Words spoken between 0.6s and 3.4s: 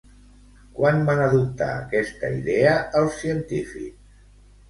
Quan van adoptar aquesta idea els